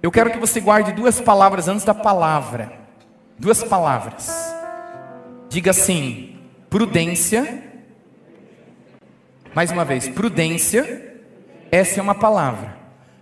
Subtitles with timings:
[0.00, 2.72] Eu quero que você guarde duas palavras antes da palavra.
[3.38, 4.54] Duas palavras.
[5.48, 6.40] Diga assim:
[6.70, 7.64] prudência.
[9.54, 11.16] Mais uma vez, prudência.
[11.70, 12.76] Essa é uma palavra.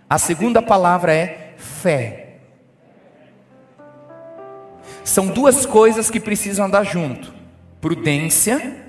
[0.09, 2.39] A segunda palavra é fé.
[5.03, 7.33] São duas coisas que precisam andar junto.
[7.81, 8.85] Prudência.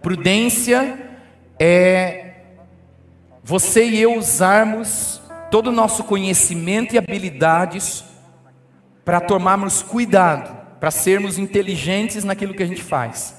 [0.00, 0.98] Prudência
[1.58, 2.34] é
[3.42, 5.20] você e eu usarmos
[5.54, 8.02] todo o nosso conhecimento e habilidades
[9.04, 13.36] para tomarmos cuidado, para sermos inteligentes naquilo que a gente faz.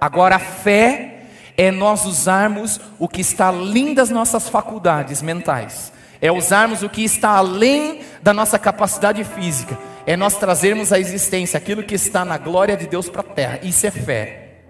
[0.00, 1.24] Agora, a fé
[1.58, 7.04] é nós usarmos o que está além das nossas faculdades mentais, é usarmos o que
[7.04, 12.38] está além da nossa capacidade física, é nós trazermos à existência aquilo que está na
[12.38, 13.58] glória de Deus para a terra.
[13.62, 14.62] Isso é fé.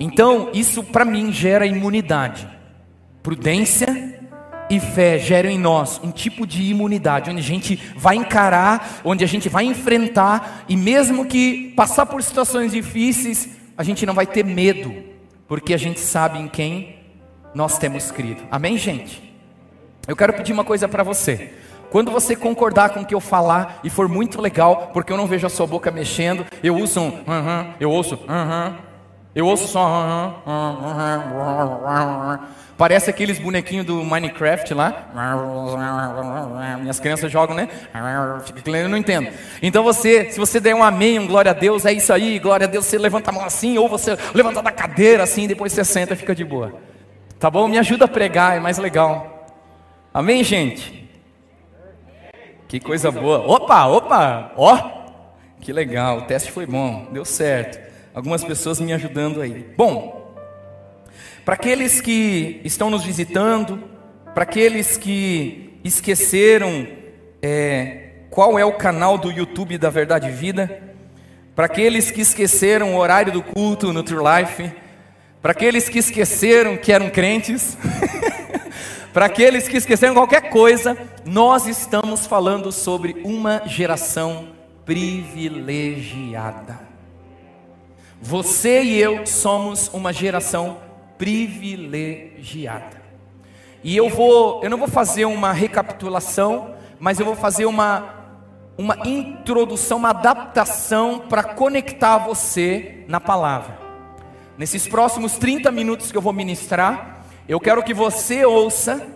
[0.00, 2.48] Então, isso para mim gera imunidade.
[3.22, 4.15] Prudência
[4.68, 9.24] e fé geram em nós um tipo de imunidade, onde a gente vai encarar, onde
[9.24, 14.26] a gente vai enfrentar, e mesmo que passar por situações difíceis, a gente não vai
[14.26, 14.94] ter medo,
[15.46, 16.96] porque a gente sabe em quem
[17.54, 18.42] nós temos crido.
[18.50, 19.22] Amém, gente?
[20.06, 21.52] Eu quero pedir uma coisa para você.
[21.90, 25.26] Quando você concordar com o que eu falar e for muito legal, porque eu não
[25.26, 28.74] vejo a sua boca mexendo, eu uso um, uh -huh, eu ouço, uh -huh,
[29.36, 30.42] eu ouço só.
[32.78, 35.10] Parece aqueles bonequinhos do Minecraft lá.
[36.80, 37.68] Minhas crianças jogam, né?
[38.66, 39.28] Eu não entendo.
[39.62, 42.66] Então você, se você der um amém, um glória a Deus, é isso aí, glória
[42.66, 45.84] a Deus, você levanta a mão assim, ou você levanta da cadeira assim, depois você
[45.84, 46.72] senta e fica de boa.
[47.38, 47.68] Tá bom?
[47.68, 49.46] Me ajuda a pregar, é mais legal.
[50.14, 51.10] Amém, gente?
[52.66, 53.40] Que coisa boa.
[53.46, 54.96] Opa, opa, ó.
[55.60, 57.84] Que legal, o teste foi bom, deu certo.
[58.16, 59.66] Algumas pessoas me ajudando aí.
[59.76, 60.34] Bom,
[61.44, 63.78] para aqueles que estão nos visitando,
[64.32, 66.88] para aqueles que esqueceram
[67.42, 70.82] é, qual é o canal do YouTube da Verdade Vida,
[71.54, 74.72] para aqueles que esqueceram o horário do culto no True Life,
[75.42, 77.76] para aqueles que esqueceram que eram crentes,
[79.12, 84.48] para aqueles que esqueceram qualquer coisa, nós estamos falando sobre uma geração
[84.86, 86.85] privilegiada.
[88.20, 90.78] Você e eu somos uma geração
[91.18, 93.02] privilegiada.
[93.84, 98.16] E eu vou, eu não vou fazer uma recapitulação, mas eu vou fazer uma
[98.78, 103.78] uma introdução, uma adaptação para conectar você na palavra.
[104.58, 109.06] Nesses próximos 30 minutos que eu vou ministrar, eu quero que você ouça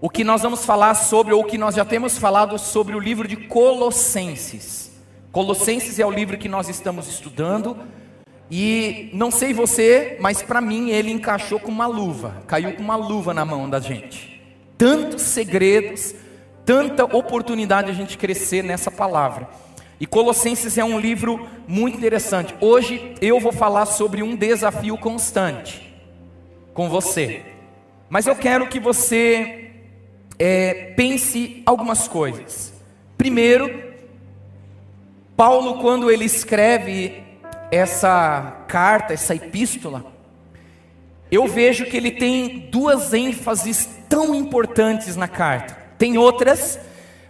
[0.00, 2.98] o que nós vamos falar sobre, ou o que nós já temos falado sobre o
[2.98, 4.90] livro de Colossenses.
[5.30, 7.76] Colossenses é o livro que nós estamos estudando,
[8.50, 12.96] e não sei você, mas para mim ele encaixou com uma luva, caiu com uma
[12.96, 14.42] luva na mão da gente.
[14.76, 16.14] Tantos segredos,
[16.64, 19.48] tanta oportunidade a gente crescer nessa palavra.
[20.00, 22.54] E Colossenses é um livro muito interessante.
[22.60, 25.94] Hoje eu vou falar sobre um desafio constante
[26.74, 27.42] com você.
[28.08, 29.70] Mas eu quero que você
[30.38, 32.72] é, pense algumas coisas.
[33.16, 33.92] Primeiro,
[35.36, 37.29] Paulo, quando ele escreve
[37.70, 40.04] essa carta, essa epístola,
[41.30, 45.76] eu vejo que ele tem duas ênfases tão importantes na carta.
[45.96, 46.78] Tem outras,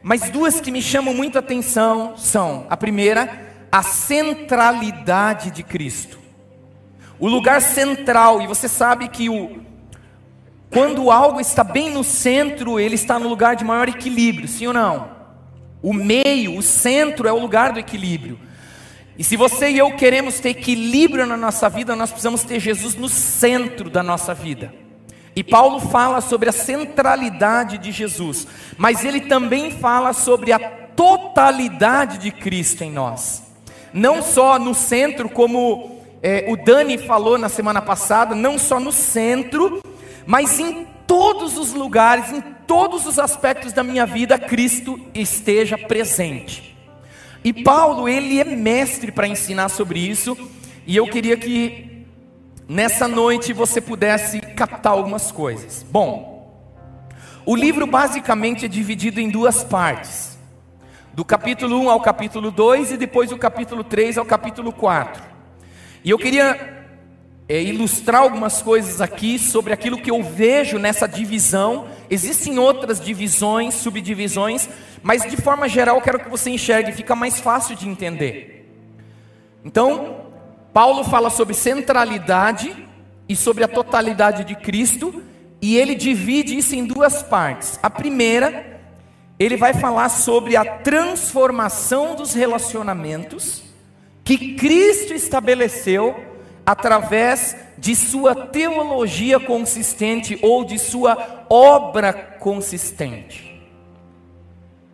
[0.02, 6.18] mas duas que me chamam muita atenção são: a primeira, a centralidade de Cristo.
[7.18, 9.60] O lugar central, e você sabe que o,
[10.70, 14.72] quando algo está bem no centro, ele está no lugar de maior equilíbrio, sim ou
[14.72, 15.10] não?
[15.82, 18.38] O meio, o centro é o lugar do equilíbrio.
[19.20, 22.94] E se você e eu queremos ter equilíbrio na nossa vida, nós precisamos ter Jesus
[22.94, 24.72] no centro da nossa vida.
[25.36, 28.46] E Paulo fala sobre a centralidade de Jesus,
[28.78, 33.42] mas ele também fala sobre a totalidade de Cristo em nós.
[33.92, 38.90] Não só no centro, como é, o Dani falou na semana passada, não só no
[38.90, 39.82] centro,
[40.24, 46.70] mas em todos os lugares, em todos os aspectos da minha vida, Cristo esteja presente.
[47.42, 50.36] E Paulo, ele é mestre para ensinar sobre isso,
[50.86, 52.04] e eu queria que
[52.68, 55.84] nessa noite você pudesse captar algumas coisas.
[55.90, 56.30] Bom,
[57.46, 60.38] o livro basicamente é dividido em duas partes.
[61.14, 65.22] Do capítulo 1 ao capítulo 2 e depois do capítulo 3 ao capítulo 4.
[66.04, 66.84] E eu queria
[67.48, 71.88] é, ilustrar algumas coisas aqui sobre aquilo que eu vejo nessa divisão.
[72.08, 74.68] Existem outras divisões, subdivisões,
[75.02, 78.68] mas de forma geral quero que você enxergue, fica mais fácil de entender.
[79.64, 80.26] Então,
[80.72, 82.74] Paulo fala sobre centralidade
[83.28, 85.22] e sobre a totalidade de Cristo,
[85.62, 87.78] e ele divide isso em duas partes.
[87.82, 88.80] A primeira
[89.40, 93.62] ele vai falar sobre a transformação dos relacionamentos
[94.22, 96.22] que Cristo estabeleceu
[96.66, 103.49] através de sua teologia consistente ou de sua obra consistente.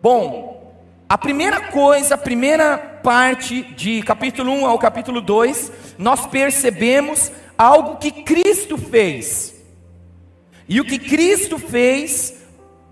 [0.01, 0.75] Bom,
[1.09, 7.95] a primeira coisa, a primeira parte de capítulo 1 ao capítulo 2, nós percebemos algo
[7.95, 9.55] que Cristo fez.
[10.69, 12.35] E o que Cristo fez,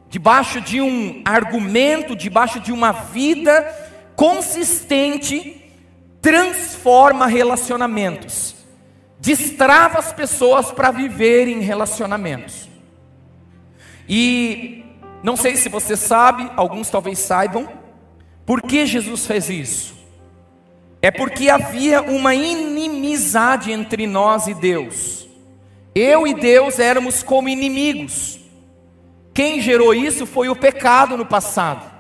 [0.10, 3.64] debaixo de um argumento, debaixo de uma vida
[4.16, 5.62] consistente,
[6.22, 8.56] transforma relacionamentos,
[9.20, 12.68] destrava as pessoas para viver em relacionamentos.
[14.10, 14.85] E
[15.26, 17.68] não sei se você sabe, alguns talvez saibam,
[18.46, 19.96] por que Jesus fez isso?
[21.02, 25.28] É porque havia uma inimizade entre nós e Deus.
[25.96, 28.40] Eu e Deus éramos como inimigos.
[29.34, 31.92] Quem gerou isso foi o pecado no passado.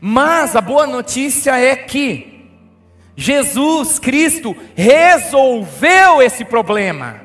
[0.00, 2.52] Mas a boa notícia é que
[3.16, 7.20] Jesus Cristo resolveu esse problema.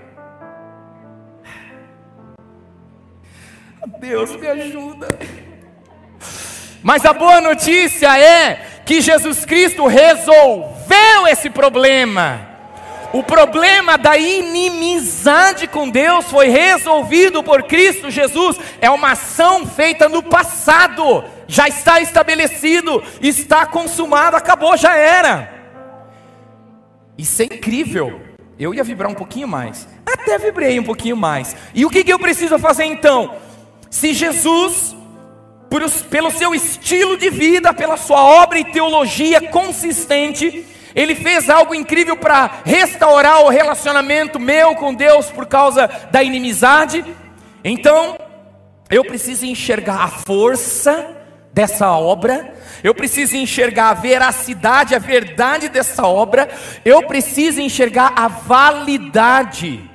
[3.99, 5.07] Deus me ajuda.
[6.81, 12.47] Mas a boa notícia é que Jesus Cristo resolveu esse problema.
[13.11, 18.57] O problema da inimizade com Deus foi resolvido por Cristo Jesus.
[18.79, 25.51] É uma ação feita no passado, já está estabelecido, está consumado, acabou, já era.
[27.17, 28.21] Isso é incrível.
[28.59, 31.55] Eu ia vibrar um pouquinho mais, até vibrei um pouquinho mais.
[31.73, 33.35] E o que, que eu preciso fazer então?
[33.89, 34.95] Se Jesus
[36.09, 40.65] pelo seu estilo de vida, pela sua obra e teologia consistente,
[40.95, 47.05] ele fez algo incrível para restaurar o relacionamento meu com Deus por causa da inimizade.
[47.63, 48.17] Então,
[48.89, 51.15] eu preciso enxergar a força
[51.53, 56.49] dessa obra, eu preciso enxergar a veracidade, a verdade dessa obra,
[56.83, 59.88] eu preciso enxergar a validade.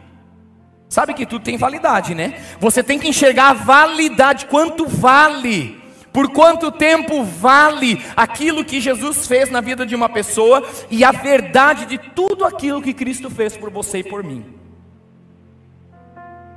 [0.94, 2.40] Sabe que tudo tem validade, né?
[2.60, 5.82] Você tem que enxergar a validade, quanto vale.
[6.12, 11.10] Por quanto tempo vale aquilo que Jesus fez na vida de uma pessoa e a
[11.10, 14.44] verdade de tudo aquilo que Cristo fez por você e por mim?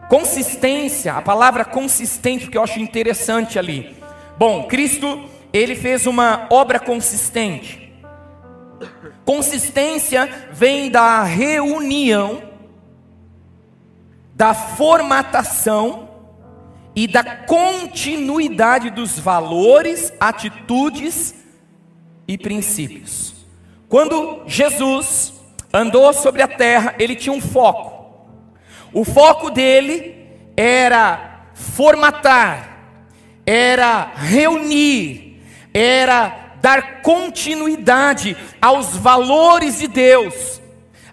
[0.08, 3.98] Consistência, a palavra consistente, que eu acho interessante ali.
[4.38, 7.92] Bom, Cristo, ele fez uma obra consistente.
[9.26, 12.56] Consistência vem da reunião
[14.38, 16.08] da formatação
[16.96, 21.34] e da continuidade dos valores, atitudes
[22.28, 23.34] e princípios.
[23.90, 25.34] Quando Jesus
[25.74, 28.28] andou sobre a terra, ele tinha um foco.
[28.94, 30.16] O foco dele
[30.56, 32.78] era formatar,
[33.44, 35.42] era reunir,
[35.74, 40.62] era dar continuidade aos valores de Deus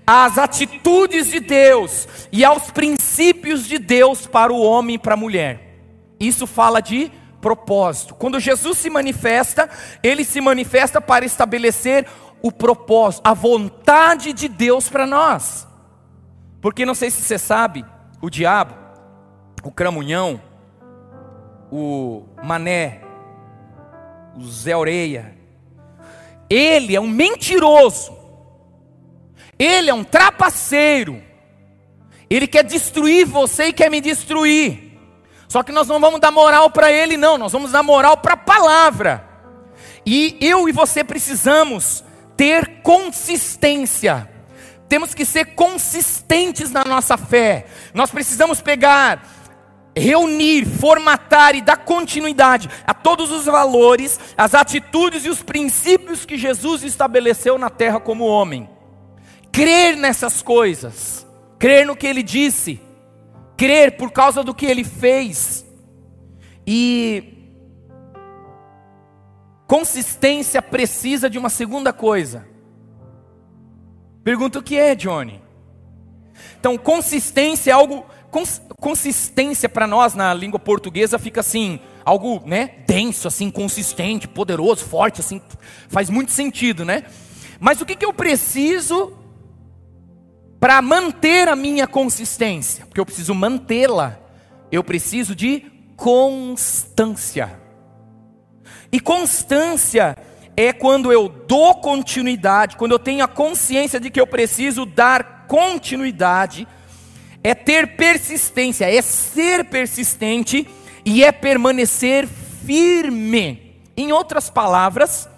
[0.07, 5.17] às atitudes de Deus e aos princípios de Deus para o homem e para a
[5.17, 5.79] mulher.
[6.19, 8.13] Isso fala de propósito.
[8.17, 9.71] Quando Jesus se manifesta,
[10.03, 12.09] ele se manifesta para estabelecer
[12.43, 15.65] o propósito, a vontade de Deus para nós.
[16.61, 17.85] Porque não sei se você sabe,
[18.21, 18.75] o diabo,
[19.63, 20.43] o cramunhão,
[21.71, 23.01] o mané,
[24.37, 25.37] o Zé Oreia,
[26.51, 28.13] ele é um mentiroso.
[29.57, 31.23] Ele é um trapaceiro.
[32.29, 34.99] Ele quer destruir você e quer me destruir.
[35.49, 37.39] Só que nós não vamos dar moral para ele, não.
[37.39, 39.29] Nós vamos dar moral para a palavra.
[40.05, 42.03] E eu e você precisamos
[42.37, 44.29] ter consistência.
[44.89, 47.67] Temos que ser consistentes na nossa fé.
[47.93, 49.23] Nós precisamos pegar,
[49.97, 56.37] reunir, formatar e dar continuidade a todos os valores, as atitudes e os princípios que
[56.37, 58.69] Jesus estabeleceu na terra como homem
[59.55, 61.24] crer nessas coisas,
[61.65, 62.79] crer no que ele disse,
[63.57, 65.65] crer por causa do que ele fez,
[66.67, 67.57] e
[69.67, 72.47] consistência precisa de uma segunda coisa.
[74.23, 75.41] Pergunta o que é, Johnny?
[76.61, 78.05] Então, consistência é algo.
[78.31, 84.85] Cons, consistência para nós na língua portuguesa fica assim, algo, né, denso, assim, consistente, poderoso,
[84.85, 85.41] forte, assim,
[85.89, 87.05] faz muito sentido, né?
[87.59, 89.24] Mas o que, que eu preciso
[90.65, 94.19] para manter a minha consistência, porque eu preciso mantê-la,
[94.73, 95.63] eu preciso de
[95.95, 97.61] constância.
[98.91, 100.17] E constância
[100.57, 105.45] é quando eu dou continuidade, quando eu tenho a consciência de que eu preciso dar
[105.47, 106.67] continuidade,
[107.43, 110.67] é ter persistência, é ser persistente
[111.05, 113.83] e é permanecer firme.
[113.95, 115.29] Em outras palavras,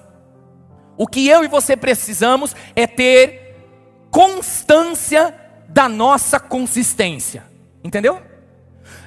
[0.97, 3.46] o que eu e você precisamos é ter
[4.17, 5.35] constância
[5.69, 7.45] da nossa consistência.
[7.85, 8.19] Entendeu?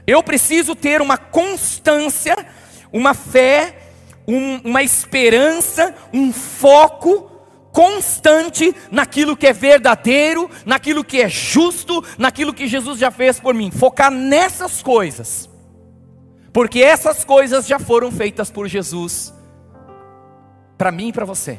[0.06, 2.38] Eu preciso ter uma constância,
[2.94, 3.76] uma fé,
[4.28, 7.28] um, uma esperança, um foco
[7.72, 13.56] constante naquilo que é verdadeiro, naquilo que é justo, naquilo que Jesus já fez por
[13.56, 13.72] mim.
[13.72, 15.50] Focar nessas coisas.
[16.54, 19.34] Porque essas coisas já foram feitas por Jesus
[20.78, 21.58] para mim e para você.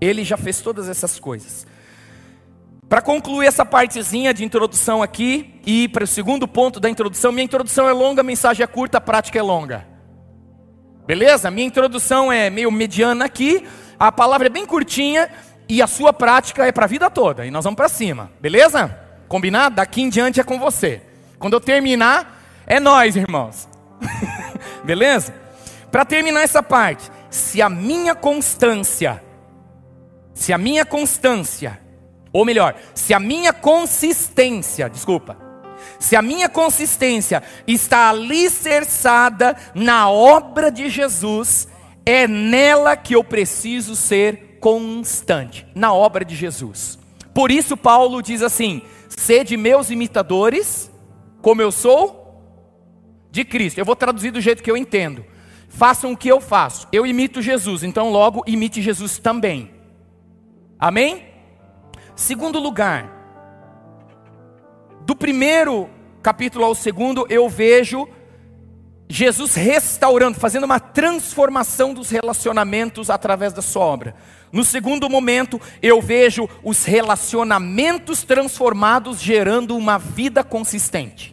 [0.00, 1.66] Ele já fez todas essas coisas.
[2.92, 7.42] Para concluir essa partezinha de introdução aqui e para o segundo ponto da introdução, minha
[7.42, 9.88] introdução é longa, a mensagem é curta, a prática é longa.
[11.06, 11.50] Beleza?
[11.50, 13.66] Minha introdução é meio mediana aqui,
[13.98, 15.30] a palavra é bem curtinha
[15.66, 17.46] e a sua prática é para a vida toda.
[17.46, 18.94] E nós vamos para cima, beleza?
[19.26, 19.76] Combinado?
[19.76, 21.00] Daqui em diante é com você.
[21.38, 23.70] Quando eu terminar, é nós, irmãos.
[24.84, 25.34] beleza?
[25.90, 29.24] Para terminar essa parte, se a minha constância,
[30.34, 31.80] se a minha constância
[32.32, 35.36] ou melhor, se a minha consistência, desculpa,
[35.98, 41.68] se a minha consistência está alicerçada na obra de Jesus,
[42.06, 46.98] é nela que eu preciso ser constante, na obra de Jesus.
[47.34, 50.90] Por isso, Paulo diz assim: sede meus imitadores,
[51.40, 52.22] como eu sou
[53.30, 53.78] de Cristo.
[53.78, 55.24] Eu vou traduzir do jeito que eu entendo.
[55.68, 56.86] Façam o que eu faço.
[56.92, 59.70] Eu imito Jesus, então logo imite Jesus também.
[60.78, 61.31] Amém?
[62.14, 63.10] Segundo lugar,
[65.00, 65.88] do primeiro
[66.22, 68.06] capítulo ao segundo, eu vejo
[69.08, 74.14] Jesus restaurando, fazendo uma transformação dos relacionamentos através da sua obra.
[74.50, 81.32] No segundo momento, eu vejo os relacionamentos transformados gerando uma vida consistente.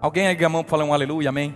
[0.00, 1.54] Alguém aí a mão para falar um aleluia, amém?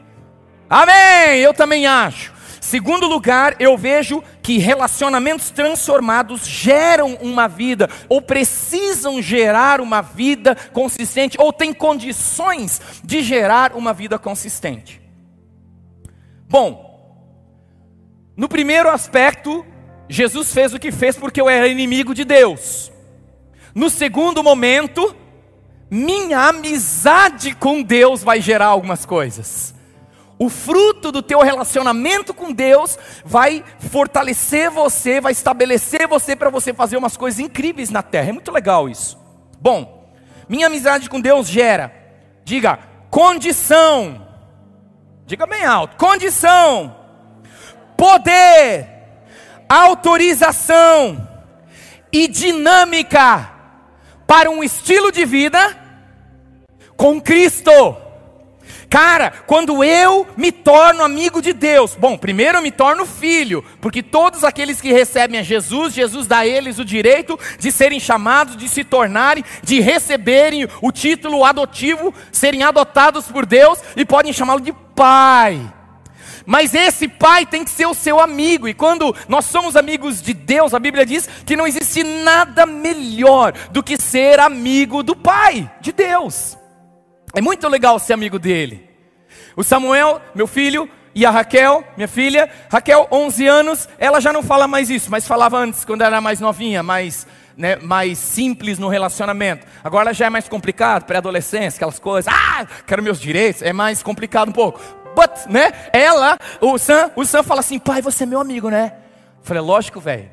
[0.68, 1.38] Amém!
[1.38, 2.32] Eu também acho.
[2.64, 10.56] Segundo lugar, eu vejo que relacionamentos transformados geram uma vida, ou precisam gerar uma vida
[10.72, 14.98] consistente, ou têm condições de gerar uma vida consistente.
[16.48, 17.28] Bom,
[18.34, 19.62] no primeiro aspecto,
[20.08, 22.90] Jesus fez o que fez porque eu era inimigo de Deus.
[23.74, 25.14] No segundo momento,
[25.90, 29.74] minha amizade com Deus vai gerar algumas coisas.
[30.38, 36.74] O fruto do teu relacionamento com Deus vai fortalecer você, vai estabelecer você para você
[36.74, 38.30] fazer umas coisas incríveis na terra.
[38.30, 39.18] É muito legal isso.
[39.60, 40.12] Bom,
[40.48, 41.94] minha amizade com Deus gera,
[42.44, 42.78] diga,
[43.10, 44.26] condição.
[45.24, 46.96] Diga bem alto: condição,
[47.96, 48.88] poder,
[49.68, 51.28] autorização
[52.12, 53.50] e dinâmica
[54.26, 55.58] para um estilo de vida
[56.96, 58.03] com Cristo.
[58.94, 64.04] Cara, quando eu me torno amigo de Deus, bom, primeiro eu me torno filho, porque
[64.04, 68.56] todos aqueles que recebem a Jesus, Jesus dá a eles o direito de serem chamados,
[68.56, 74.60] de se tornarem, de receberem o título adotivo, serem adotados por Deus e podem chamá-lo
[74.60, 75.60] de pai.
[76.46, 80.32] Mas esse pai tem que ser o seu amigo, e quando nós somos amigos de
[80.32, 85.68] Deus, a Bíblia diz que não existe nada melhor do que ser amigo do pai,
[85.80, 86.56] de Deus.
[87.34, 88.88] É muito legal ser amigo dele.
[89.56, 94.42] O Samuel, meu filho, e a Raquel, minha filha, Raquel, 11 anos, ela já não
[94.42, 97.26] fala mais isso, mas falava antes, quando era mais novinha, mais,
[97.56, 99.66] né, mais simples no relacionamento.
[99.82, 104.48] Agora já é mais complicado, pré-adolescência, aquelas coisas, ah, quero meus direitos, é mais complicado
[104.48, 104.80] um pouco.
[105.14, 108.94] But, né, ela, o Sam, o Sam fala assim, pai, você é meu amigo, né?
[109.38, 110.28] Eu falei, lógico, velho.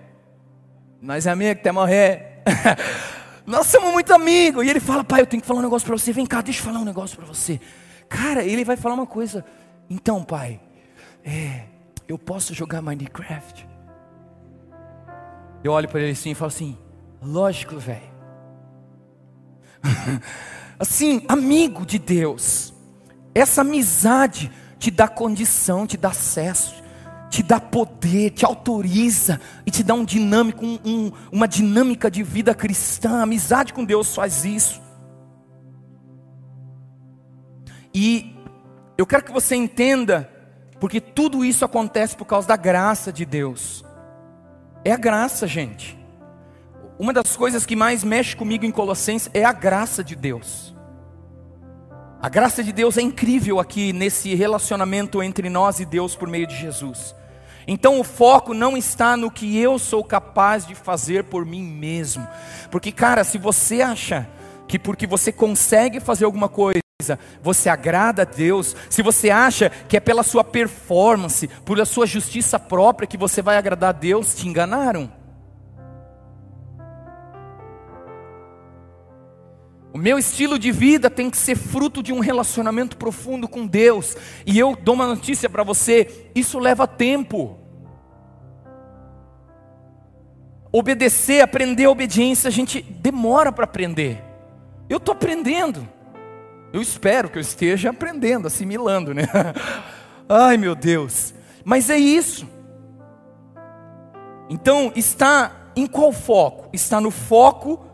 [1.00, 2.42] Nós é amigo até morrer.
[3.52, 4.66] Nós somos muito amigos.
[4.66, 6.14] E ele fala, pai, eu tenho que falar um negócio para você.
[6.14, 7.60] Vem cá, deixa eu falar um negócio para você.
[8.08, 9.44] Cara, ele vai falar uma coisa.
[9.90, 10.62] Então, pai,
[11.22, 11.66] é,
[12.08, 13.68] eu posso jogar Minecraft?
[15.62, 16.78] Eu olho para ele assim e falo assim,
[17.22, 18.10] lógico, velho.
[20.80, 22.74] assim, amigo de Deus.
[23.36, 26.81] Essa amizade te dá condição, te dá acesso
[27.32, 32.22] te dá poder, te autoriza e te dá um dinâmico, um, um, uma dinâmica de
[32.24, 33.20] vida cristã.
[33.20, 34.82] A amizade com Deus faz isso.
[37.94, 38.36] E
[38.98, 40.30] eu quero que você entenda,
[40.78, 43.86] porque tudo isso acontece por causa da graça de Deus.
[44.84, 45.98] É a graça, gente.
[47.00, 50.76] Uma das coisas que mais mexe comigo em Colossenses é a graça de Deus.
[52.22, 56.46] A graça de Deus é incrível aqui nesse relacionamento entre nós e Deus por meio
[56.46, 57.16] de Jesus.
[57.68, 62.28] Então o foco não está no que eu sou capaz de fazer por mim mesmo.
[62.70, 64.28] Porque, cara, se você acha
[64.68, 66.82] que porque você consegue fazer alguma coisa,
[67.42, 72.06] você agrada a Deus, se você acha que é pela sua performance, por a sua
[72.06, 75.21] justiça própria que você vai agradar a Deus, te enganaram.
[80.02, 84.18] Meu estilo de vida tem que ser fruto de um relacionamento profundo com Deus.
[84.46, 87.60] E eu dou uma notícia para você: isso leva tempo.
[90.72, 94.24] Obedecer, aprender a obediência, a gente demora para aprender.
[94.90, 95.88] Eu estou aprendendo.
[96.74, 99.28] Eu espero que eu esteja aprendendo, assimilando, né?
[100.28, 101.34] Ai meu Deus.
[101.64, 102.48] Mas é isso.
[104.50, 106.70] Então, está em qual foco?
[106.74, 107.91] Está no foco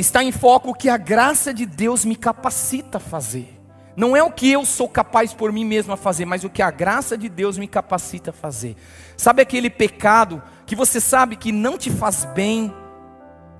[0.00, 3.60] está em foco o que a graça de Deus me capacita a fazer.
[3.96, 6.62] Não é o que eu sou capaz por mim mesmo a fazer, mas o que
[6.62, 8.76] a graça de Deus me capacita a fazer.
[9.16, 12.72] Sabe aquele pecado que você sabe que não te faz bem,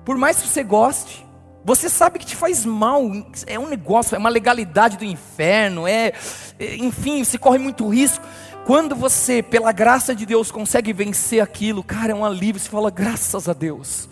[0.03, 1.25] por mais que você goste,
[1.63, 3.03] você sabe que te faz mal,
[3.45, 6.13] é um negócio, é uma legalidade do inferno, é,
[6.57, 8.25] é enfim, você corre muito risco.
[8.65, 12.89] Quando você, pela graça de Deus, consegue vencer aquilo, cara, é um alívio, você fala,
[12.89, 14.09] graças a Deus.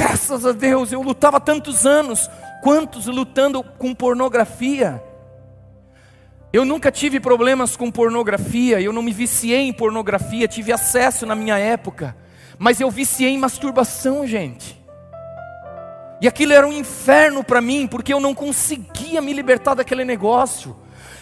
[0.00, 2.30] Graças a Deus, eu lutava tantos anos.
[2.62, 5.04] Quantos lutando com pornografia?
[6.50, 11.34] Eu nunca tive problemas com pornografia, eu não me viciei em pornografia, tive acesso na
[11.34, 12.16] minha época,
[12.58, 14.82] mas eu viciei em masturbação, gente.
[16.18, 20.74] E aquilo era um inferno para mim, porque eu não conseguia me libertar daquele negócio.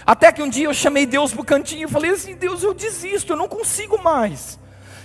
[0.06, 2.73] Até que um dia eu chamei Deus para o cantinho e falei assim: Deus, eu
[2.73, 4.56] desisto, eu não consigo mais.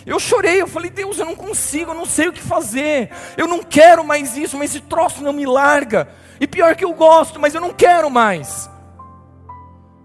[0.05, 3.09] Eu chorei, eu falei, Deus, eu não consigo, eu não sei o que fazer.
[3.37, 6.09] Eu não quero mais isso, mas esse troço não me larga.
[6.39, 8.69] E pior que eu gosto, mas eu não quero mais.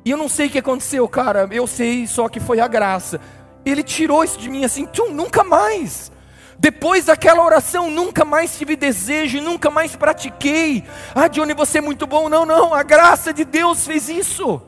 [0.05, 1.49] E eu não sei o que aconteceu, cara.
[1.51, 3.21] Eu sei só que foi a graça.
[3.65, 6.13] Ele tirou isso de mim assim, tchum, nunca mais.
[6.61, 10.85] Depois daquela oração, nunca mais tive desejo, nunca mais pratiquei.
[11.15, 12.29] Ah, Johnny, você é muito bom.
[12.29, 14.63] Não, não, a graça de Deus fez isso.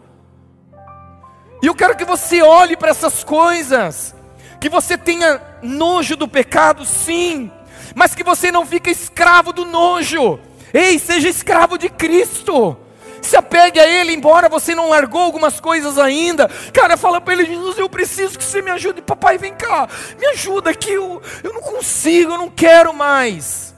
[1.62, 4.14] E eu quero que você olhe para essas coisas
[4.61, 7.51] que você tenha nojo do pecado, sim,
[7.94, 10.38] mas que você não fique escravo do nojo.
[10.73, 12.77] Ei, seja escravo de Cristo.
[13.23, 16.49] Se apegue a Ele, embora você não largou algumas coisas ainda.
[16.73, 19.03] Cara, fala para Ele, Jesus, eu preciso que você me ajude.
[19.03, 20.92] Papai, vem cá, me ajuda aqui.
[20.92, 23.75] Eu, eu não consigo, eu não quero mais.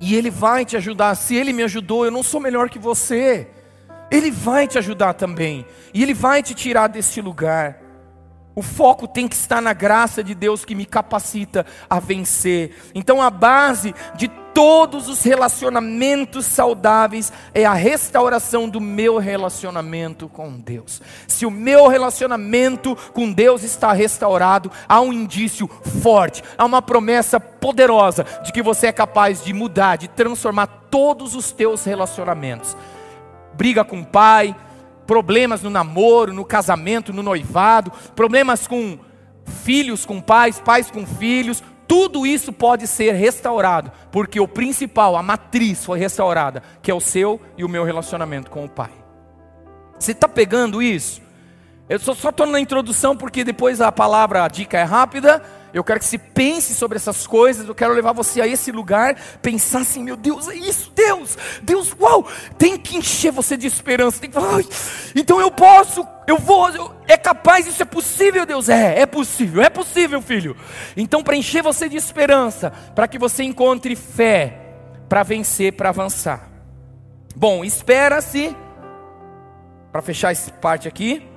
[0.00, 1.14] E Ele vai te ajudar.
[1.14, 3.48] Se Ele me ajudou, eu não sou melhor que você.
[4.10, 5.66] Ele vai te ajudar também.
[5.92, 7.83] E Ele vai te tirar desse lugar.
[8.54, 12.76] O foco tem que estar na graça de Deus que me capacita a vencer.
[12.94, 20.52] Então a base de todos os relacionamentos saudáveis é a restauração do meu relacionamento com
[20.52, 21.02] Deus.
[21.26, 25.68] Se o meu relacionamento com Deus está restaurado, há um indício
[26.00, 31.34] forte, há uma promessa poderosa de que você é capaz de mudar, de transformar todos
[31.34, 32.76] os teus relacionamentos.
[33.54, 34.54] Briga com o pai,
[35.06, 38.98] problemas no namoro, no casamento, no noivado, problemas com
[39.44, 45.22] filhos com pais, pais com filhos, tudo isso pode ser restaurado, porque o principal, a
[45.22, 48.90] matriz foi restaurada, que é o seu e o meu relacionamento com o Pai.
[49.98, 51.22] Você está pegando isso?
[51.88, 55.42] Eu só estou na introdução porque depois a palavra, a dica é rápida
[55.74, 57.66] eu quero que se pense sobre essas coisas.
[57.66, 61.94] Eu quero levar você a esse lugar, pensar assim, meu Deus, é isso, Deus, Deus,
[61.98, 64.20] uau, tem que encher você de esperança.
[64.20, 64.62] Tem que falar,
[65.16, 69.62] então eu posso, eu vou, eu, é capaz, isso é possível, Deus, é, é possível,
[69.62, 70.56] é possível, filho.
[70.96, 74.60] Então para encher você de esperança, para que você encontre fé
[75.08, 76.48] para vencer, para avançar.
[77.34, 78.56] Bom, espera-se
[79.90, 81.28] para fechar essa parte aqui,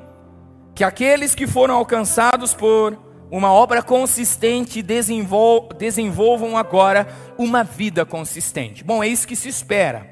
[0.75, 8.83] que aqueles que foram alcançados por uma obra consistente, desenvol desenvolvam agora uma vida consistente.
[8.83, 10.07] Bom, é isso que se espera,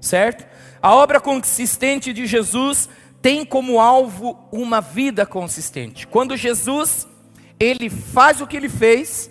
[0.00, 0.46] certo?
[0.82, 2.88] A obra consistente de Jesus
[3.22, 6.06] tem como alvo uma vida consistente.
[6.06, 7.06] Quando Jesus
[7.58, 9.30] ele faz o que ele fez,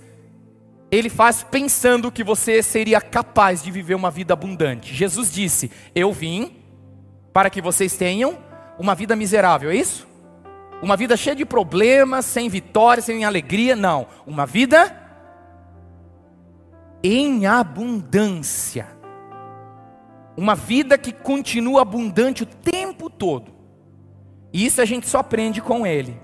[0.92, 4.94] ele faz pensando que você seria capaz de viver uma vida abundante.
[4.94, 6.56] Jesus disse: Eu vim
[7.32, 8.38] para que vocês tenham
[8.78, 10.09] uma vida miserável, é isso?
[10.82, 14.08] Uma vida cheia de problemas, sem vitória, sem alegria, não.
[14.26, 14.96] Uma vida
[17.04, 18.88] em abundância.
[20.38, 23.52] Uma vida que continua abundante o tempo todo.
[24.54, 26.20] E isso a gente só aprende com Ele.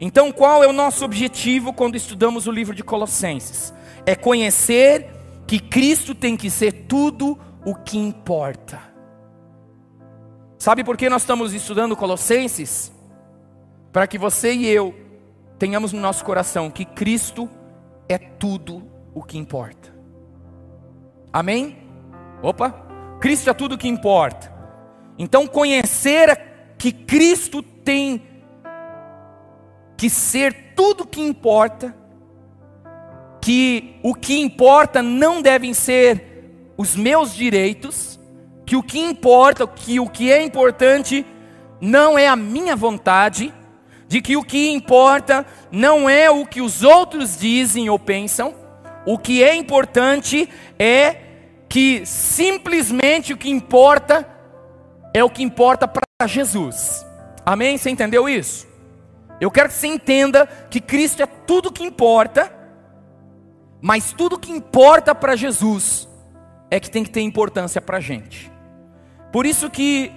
[0.00, 3.74] Então, qual é o nosso objetivo quando estudamos o livro de Colossenses?
[4.04, 5.10] É conhecer
[5.46, 8.80] que Cristo tem que ser tudo o que importa.
[10.58, 12.92] Sabe por que nós estamos estudando Colossenses?
[13.96, 14.94] Para que você e eu
[15.58, 17.48] tenhamos no nosso coração que Cristo
[18.06, 19.90] é tudo o que importa.
[21.32, 21.78] Amém?
[22.42, 22.72] Opa!
[23.18, 24.52] Cristo é tudo o que importa.
[25.18, 26.38] Então, conhecer
[26.76, 28.20] que Cristo tem
[29.96, 31.96] que ser tudo que importa,
[33.40, 38.20] que o que importa não devem ser os meus direitos,
[38.66, 41.24] que o que importa, que o que é importante
[41.80, 43.54] não é a minha vontade,
[44.08, 48.54] de que o que importa não é o que os outros dizem ou pensam,
[49.04, 51.16] o que é importante é
[51.68, 54.28] que simplesmente o que importa
[55.12, 57.04] é o que importa para Jesus.
[57.44, 57.78] Amém?
[57.78, 58.66] Você entendeu isso?
[59.40, 62.52] Eu quero que você entenda que Cristo é tudo que importa,
[63.80, 66.08] mas tudo que importa para Jesus
[66.70, 68.50] é que tem que ter importância para a gente.
[69.30, 70.10] Por isso que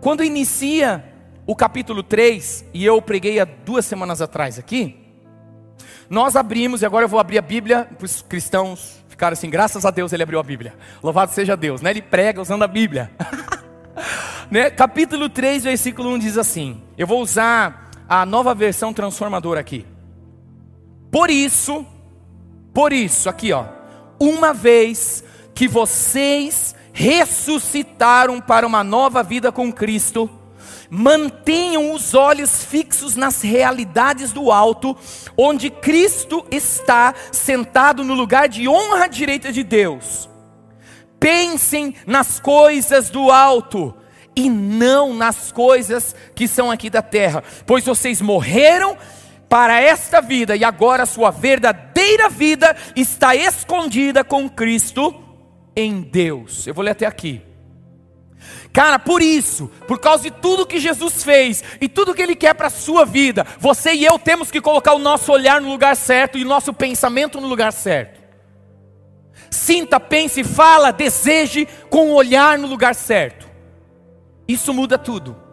[0.00, 1.04] quando inicia
[1.46, 4.96] o capítulo 3, e eu preguei há duas semanas atrás aqui,
[6.10, 9.86] nós abrimos, e agora eu vou abrir a Bíblia para os cristãos ficarem assim, graças
[9.86, 10.74] a Deus ele abriu a Bíblia.
[11.02, 11.90] Louvado seja Deus, né?
[11.90, 13.10] Ele prega usando a Bíblia.
[14.50, 14.68] né?
[14.68, 19.86] Capítulo 3, versículo 1 diz assim: Eu vou usar a nova versão transformadora aqui.
[21.10, 21.86] Por isso,
[22.74, 23.64] por isso, aqui ó,
[24.20, 30.28] uma vez que vocês ressuscitaram para uma nova vida com Cristo,
[30.90, 34.96] mantenham os olhos fixos nas realidades do alto,
[35.36, 40.28] onde Cristo está sentado no lugar de honra à direita de Deus.
[41.18, 43.94] Pensem nas coisas do alto
[44.34, 48.96] e não nas coisas que são aqui da terra, pois vocês morreram
[49.48, 55.14] para esta vida e agora a sua verdadeira vida está escondida com Cristo
[55.74, 56.66] em Deus.
[56.66, 57.42] Eu vou ler até aqui.
[58.72, 62.54] Cara, por isso, por causa de tudo que Jesus fez e tudo que Ele quer
[62.54, 65.96] para a sua vida, você e eu temos que colocar o nosso olhar no lugar
[65.96, 68.20] certo e o nosso pensamento no lugar certo.
[69.50, 73.48] Sinta, pense, fala, deseje com o olhar no lugar certo.
[74.46, 75.46] Isso muda tudo.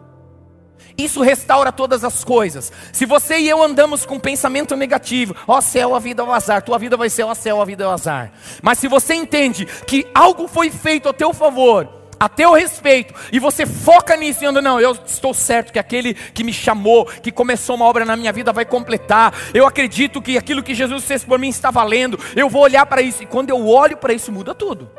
[0.96, 2.72] Isso restaura todas as coisas.
[2.92, 6.62] Se você e eu andamos com pensamento negativo, ó céu, a vida é o azar,
[6.62, 8.32] tua vida vai ser ó céu, a vida é o azar.
[8.62, 13.38] Mas se você entende que algo foi feito a teu favor, a teu respeito, e
[13.38, 17.32] você foca nisso e anda, não, eu estou certo que aquele que me chamou, que
[17.32, 19.34] começou uma obra na minha vida, vai completar.
[19.52, 22.18] Eu acredito que aquilo que Jesus fez por mim está valendo.
[22.36, 24.90] Eu vou olhar para isso, e quando eu olho para isso, muda tudo.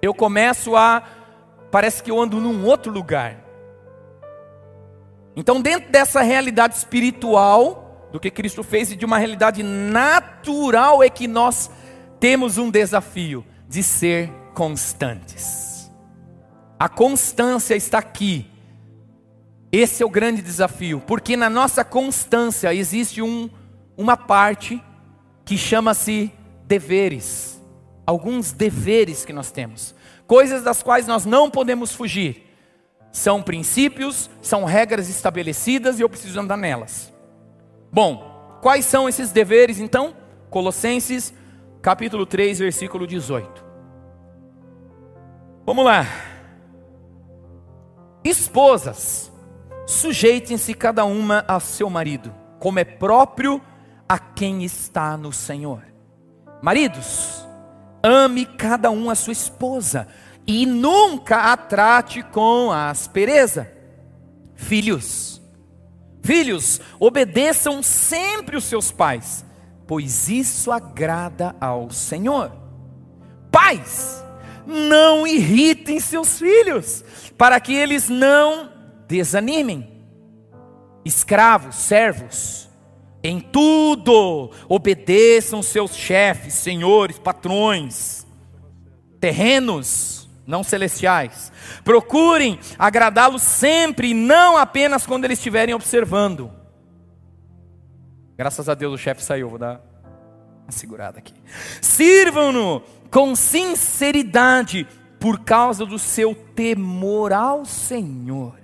[0.00, 1.02] Eu começo a
[1.70, 3.44] parece que eu ando num outro lugar.
[5.34, 11.10] Então, dentro dessa realidade espiritual do que Cristo fez e de uma realidade natural, é
[11.10, 11.70] que nós
[12.18, 15.65] temos um desafio de ser constantes.
[16.78, 18.50] A constância está aqui.
[19.72, 23.50] Esse é o grande desafio, porque na nossa constância existe um,
[23.96, 24.82] uma parte
[25.44, 26.32] que chama-se
[26.64, 27.60] deveres.
[28.06, 32.42] Alguns deveres que nós temos coisas das quais nós não podemos fugir.
[33.12, 37.12] São princípios, são regras estabelecidas e eu preciso andar nelas.
[37.90, 40.14] Bom, quais são esses deveres então?
[40.50, 41.32] Colossenses,
[41.80, 43.64] capítulo 3, versículo 18.
[45.64, 46.06] Vamos lá.
[48.28, 49.30] Esposas,
[49.86, 53.62] sujeitem-se cada uma a seu marido, como é próprio
[54.08, 55.84] a quem está no Senhor.
[56.60, 57.46] Maridos,
[58.02, 60.08] ame cada um a sua esposa
[60.44, 63.70] e nunca a trate com aspereza.
[64.56, 65.40] Filhos,
[66.20, 69.44] filhos, obedeçam sempre os seus pais,
[69.86, 72.50] pois isso agrada ao Senhor.
[73.52, 74.25] Pais,
[74.66, 77.04] não irritem seus filhos,
[77.38, 78.70] para que eles não
[79.06, 80.04] desanimem.
[81.04, 82.68] Escravos, servos,
[83.22, 88.26] em tudo, obedeçam seus chefes, senhores, patrões,
[89.20, 91.52] terrenos, não celestiais.
[91.84, 96.50] Procurem agradá-los sempre, não apenas quando eles estiverem observando.
[98.36, 99.80] Graças a Deus o chefe saiu, vou dar
[100.62, 101.34] uma segurada aqui.
[101.80, 102.82] Sirvam-no
[103.16, 104.86] com sinceridade,
[105.18, 108.60] por causa do seu temor ao Senhor.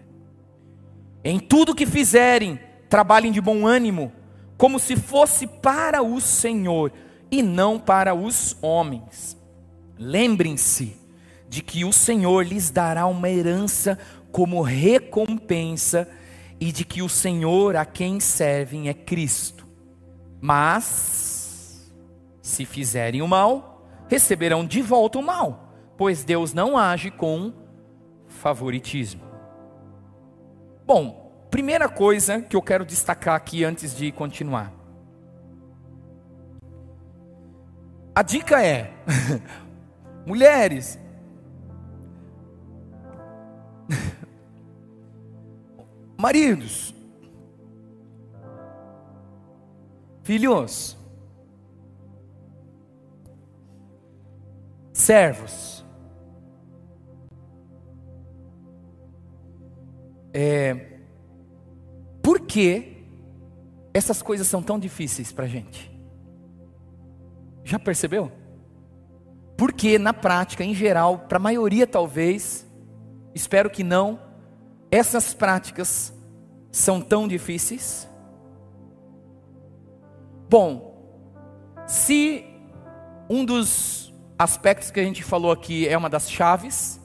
[1.24, 4.12] Em tudo que fizerem, trabalhem de bom ânimo
[4.58, 6.92] como se fosse para o Senhor
[7.30, 9.38] e não para os homens.
[9.98, 10.98] Lembrem-se
[11.48, 13.98] de que o Senhor lhes dará uma herança
[14.30, 16.06] como recompensa
[16.60, 19.66] e de que o Senhor a quem servem é Cristo.
[20.42, 21.90] Mas,
[22.42, 23.71] se fizerem o mal,
[24.12, 27.52] receberão de volta o mal, pois Deus não age com
[28.26, 29.22] favoritismo.
[30.86, 31.22] Bom,
[31.52, 34.72] Primeira coisa que eu quero destacar aqui antes de continuar.
[38.14, 38.90] A dica é:
[40.24, 40.98] mulheres,
[46.18, 46.94] Maridos,
[50.22, 50.96] filhos,
[55.02, 55.84] servos,
[60.32, 61.00] é,
[62.22, 63.04] por que
[63.92, 65.90] essas coisas são tão difíceis para a gente?
[67.64, 68.30] Já percebeu?
[69.56, 72.64] Porque na prática, em geral, para a maioria talvez,
[73.34, 74.20] espero que não,
[74.90, 76.12] essas práticas
[76.70, 78.08] são tão difíceis?
[80.48, 80.92] Bom,
[81.86, 82.44] se
[83.28, 87.00] um dos aspectos que a gente falou aqui é uma das chaves,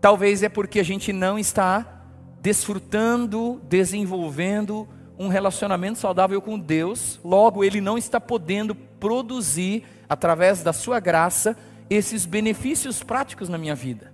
[0.00, 2.04] talvez é porque a gente não está
[2.40, 10.72] desfrutando, desenvolvendo um relacionamento saudável com Deus, logo ele não está podendo produzir através da
[10.72, 11.56] sua graça
[11.88, 14.12] esses benefícios práticos na minha vida.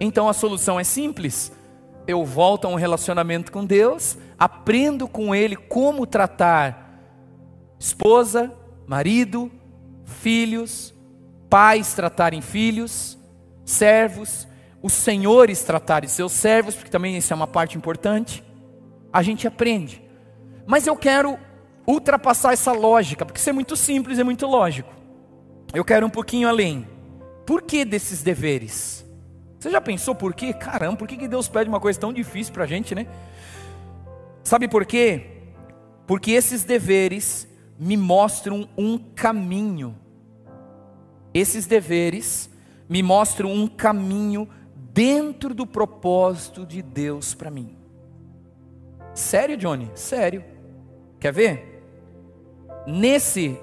[0.00, 1.52] Então a solução é simples.
[2.06, 7.00] Eu volto a um relacionamento com Deus, aprendo com Ele como tratar
[7.78, 8.52] esposa,
[8.86, 9.50] marido,
[10.04, 10.94] filhos,
[11.48, 13.18] pais tratarem filhos,
[13.64, 14.46] servos,
[14.82, 18.44] os senhores tratarem seus servos, porque também isso é uma parte importante.
[19.12, 20.02] A gente aprende.
[20.66, 21.38] Mas eu quero
[21.86, 24.92] ultrapassar essa lógica, porque isso é muito simples, é muito lógico.
[25.72, 26.86] Eu quero um pouquinho além.
[27.44, 29.04] Por que desses deveres?
[29.58, 30.52] Você já pensou por quê?
[30.52, 33.06] Caramba, por que Deus pede uma coisa tão difícil para a gente, né?
[34.42, 35.42] Sabe por quê?
[36.06, 39.96] Porque esses deveres me mostram um caminho.
[41.36, 42.48] Esses deveres
[42.88, 47.76] me mostram um caminho dentro do propósito de Deus para mim.
[49.12, 49.90] Sério, Johnny?
[49.94, 50.42] Sério.
[51.20, 51.82] Quer ver?
[52.86, 53.60] Nesse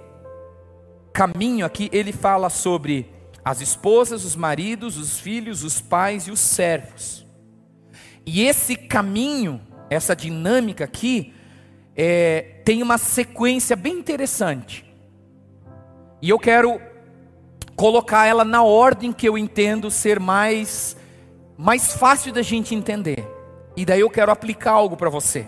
[1.12, 3.10] caminho aqui, ele fala sobre
[3.44, 7.26] as esposas, os maridos, os filhos, os pais e os servos.
[8.24, 9.60] E esse caminho,
[9.90, 11.34] essa dinâmica aqui,
[11.96, 14.86] é, tem uma sequência bem interessante.
[16.22, 16.93] E eu quero
[17.76, 20.98] colocar ela na ordem que eu entendo ser mais,
[21.58, 23.28] mais fácil da gente entender.
[23.76, 25.48] E daí eu quero aplicar algo para você.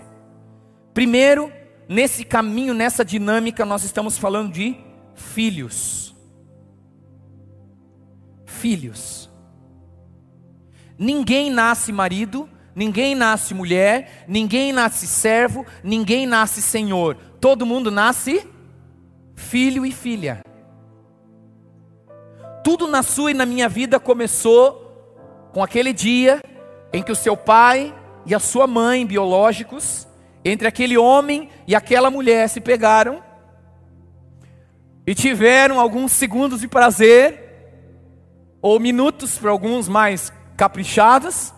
[0.94, 1.52] Primeiro,
[1.88, 4.76] nesse caminho, nessa dinâmica, nós estamos falando de
[5.14, 6.06] filhos
[8.66, 9.30] filhos.
[10.98, 17.16] Ninguém nasce marido, ninguém nasce mulher, ninguém nasce servo, ninguém nasce senhor.
[17.40, 18.48] Todo mundo nasce
[19.36, 20.42] filho e filha.
[22.66, 24.82] Tudo na sua e na minha vida começou
[25.54, 26.42] com aquele dia
[26.92, 27.94] em que o seu pai
[28.26, 30.08] e a sua mãe biológicos,
[30.44, 33.22] entre aquele homem e aquela mulher se pegaram
[35.06, 37.78] e tiveram alguns segundos de prazer
[38.64, 41.54] ou minutos para alguns mais caprichados,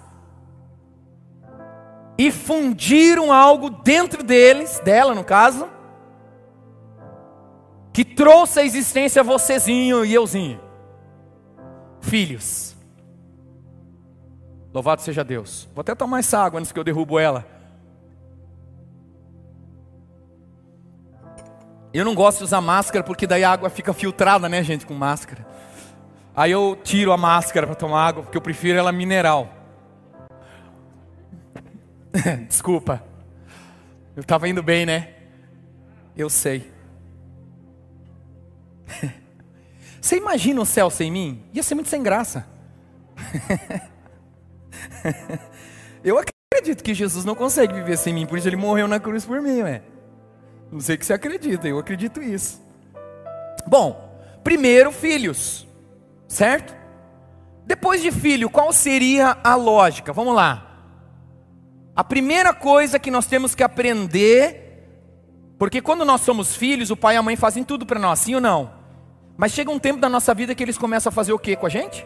[2.17, 5.69] e fundiram algo dentro deles, dela no caso,
[7.93, 10.66] que trouxe a existência vocêzinho e euzinho.
[12.01, 12.75] Filhos.
[14.73, 15.67] Louvado seja Deus.
[15.73, 17.45] Vou até tomar essa água antes que eu derrubo ela.
[21.93, 24.93] Eu não gosto de usar máscara porque daí a água fica filtrada, né, gente, com
[24.93, 25.45] máscara.
[26.35, 29.51] Aí eu tiro a máscara para tomar água, porque eu prefiro ela mineral.
[32.47, 33.03] Desculpa.
[34.15, 35.15] Eu estava indo bem, né?
[36.15, 36.71] Eu sei.
[40.07, 41.43] Você imagina o céu sem mim?
[41.53, 42.47] Ia ser muito sem graça.
[46.01, 49.25] eu acredito que Jesus não consegue viver sem mim, por isso ele morreu na cruz
[49.25, 49.81] por mim, ué.
[50.71, 52.65] Não sei que você acredita, eu acredito isso.
[53.67, 55.67] Bom, primeiro, filhos.
[56.25, 56.73] Certo?
[57.65, 60.13] Depois de filho, qual seria a lógica?
[60.13, 60.85] Vamos lá.
[61.93, 64.87] A primeira coisa que nós temos que aprender,
[65.59, 68.35] porque quando nós somos filhos, o pai e a mãe fazem tudo para nós, sim
[68.35, 68.76] ou não?
[69.37, 71.67] Mas chega um tempo da nossa vida que eles começam a fazer o que com
[71.67, 72.05] a gente?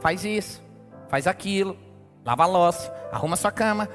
[0.00, 0.62] Faz isso,
[1.08, 1.76] faz aquilo,
[2.24, 3.88] lava a louça, arruma sua cama,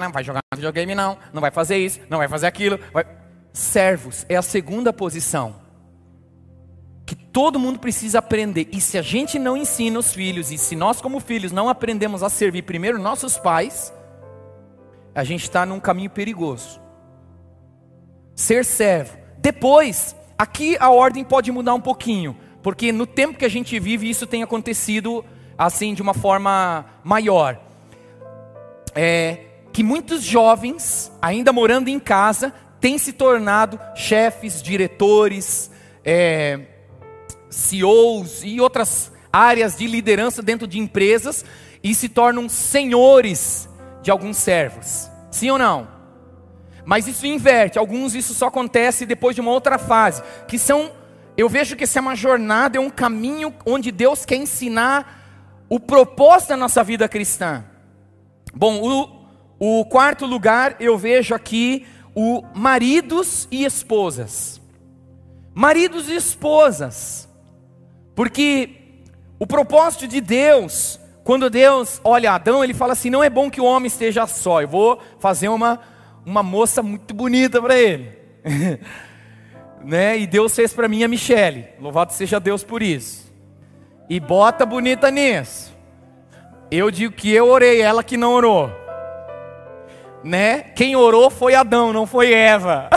[0.00, 2.78] não vai jogar videogame não, não vai fazer isso, não vai fazer aquilo.
[2.92, 3.04] Vai...
[3.52, 5.60] Servos é a segunda posição
[7.04, 8.68] que todo mundo precisa aprender.
[8.72, 12.22] E se a gente não ensina os filhos, e se nós, como filhos, não aprendemos
[12.22, 13.92] a servir primeiro nossos pais,
[15.14, 16.80] a gente está num caminho perigoso.
[18.34, 19.18] Ser servo.
[19.38, 24.10] Depois, aqui a ordem pode mudar um pouquinho, porque no tempo que a gente vive,
[24.10, 25.24] isso tem acontecido
[25.56, 27.60] assim de uma forma maior.
[28.94, 29.38] É,
[29.72, 35.70] que muitos jovens, ainda morando em casa, têm se tornado chefes, diretores,
[36.04, 36.60] é,
[37.48, 41.44] CEOs e outras áreas de liderança dentro de empresas
[41.84, 43.68] e se tornam senhores
[44.02, 45.08] de alguns servos.
[45.30, 46.01] Sim ou não?
[46.84, 50.90] Mas isso inverte, alguns isso só acontece depois de uma outra fase, que são
[51.36, 55.80] eu vejo que essa é uma jornada, é um caminho onde Deus quer ensinar o
[55.80, 57.64] propósito da nossa vida cristã.
[58.54, 58.82] Bom,
[59.58, 64.60] o, o quarto lugar eu vejo aqui o maridos e esposas.
[65.54, 67.26] Maridos e esposas.
[68.14, 68.82] Porque
[69.38, 73.60] o propósito de Deus, quando Deus olha Adão, ele fala assim: não é bom que
[73.60, 75.80] o homem esteja só, eu vou fazer uma,
[76.24, 78.10] uma moça muito bonita para ele.
[79.84, 80.18] né?
[80.18, 81.66] E Deus fez para mim a Michele.
[81.80, 83.32] Louvado seja Deus por isso.
[84.08, 85.76] E bota bonita nisso.
[86.70, 88.70] Eu digo que eu orei, ela que não orou.
[90.24, 90.60] Né?
[90.74, 92.88] Quem orou foi Adão, não foi Eva.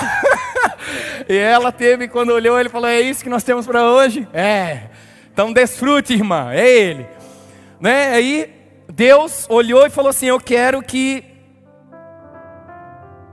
[1.28, 4.28] e ela teve, quando olhou, ele falou: É isso que nós temos para hoje?
[4.34, 4.84] É.
[5.34, 7.08] Então desfrute, irmã, é ele.
[7.80, 8.14] Né?
[8.14, 8.54] Aí
[8.92, 11.35] Deus olhou e falou assim: Eu quero que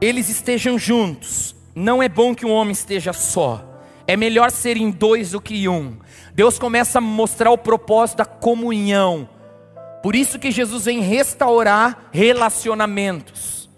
[0.03, 1.55] eles estejam juntos.
[1.77, 3.65] Não é bom que um homem esteja só.
[4.05, 5.97] É melhor serem dois do que um.
[6.35, 9.29] Deus começa a mostrar o propósito da comunhão.
[10.03, 13.71] Por isso que Jesus vem restaurar relacionamentos.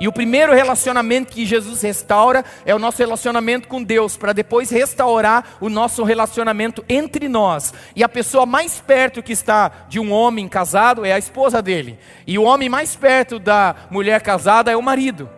[0.00, 4.70] E o primeiro relacionamento que Jesus restaura é o nosso relacionamento com Deus, para depois
[4.70, 7.72] restaurar o nosso relacionamento entre nós.
[7.94, 11.96] E a pessoa mais perto que está de um homem casado é a esposa dele.
[12.26, 15.30] E o homem mais perto da mulher casada é o marido.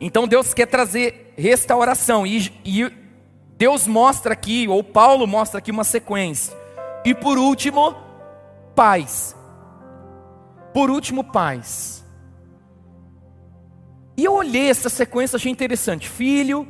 [0.00, 2.26] Então Deus quer trazer restauração.
[2.26, 2.90] E, e
[3.56, 6.56] Deus mostra aqui, ou Paulo mostra aqui uma sequência.
[7.04, 7.94] E por último,
[8.74, 9.36] paz.
[10.72, 12.04] Por último, paz.
[14.16, 16.08] E eu olhei essa sequência, achei interessante.
[16.08, 16.68] Filho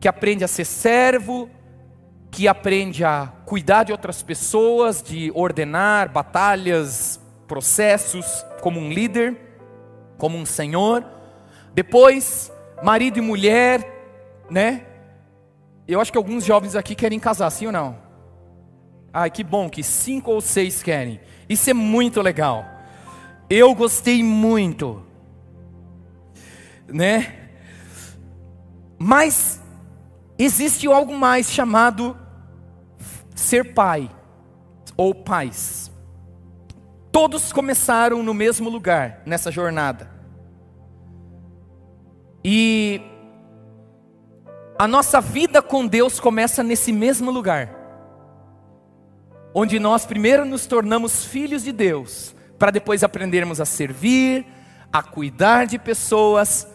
[0.00, 1.48] que aprende a ser servo,
[2.30, 9.36] que aprende a cuidar de outras pessoas, de ordenar batalhas, processos, como um líder,
[10.16, 11.04] como um senhor.
[11.74, 12.52] Depois,
[12.82, 13.86] marido e mulher,
[14.50, 14.86] né?
[15.86, 17.96] Eu acho que alguns jovens aqui querem casar, sim ou não?
[19.12, 21.20] Ai, que bom que cinco ou seis querem.
[21.48, 22.64] Isso é muito legal.
[23.48, 25.04] Eu gostei muito,
[26.86, 27.48] né?
[28.98, 29.60] Mas
[30.38, 32.16] existe algo mais chamado
[33.34, 34.10] ser pai
[34.96, 35.90] ou pais.
[37.10, 40.09] Todos começaram no mesmo lugar nessa jornada.
[42.44, 43.00] E
[44.78, 47.68] a nossa vida com Deus começa nesse mesmo lugar,
[49.54, 54.46] onde nós primeiro nos tornamos filhos de Deus, para depois aprendermos a servir,
[54.92, 56.66] a cuidar de pessoas,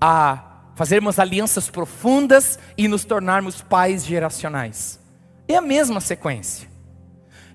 [0.00, 5.00] a fazermos alianças profundas e nos tornarmos pais geracionais.
[5.48, 6.68] É a mesma sequência.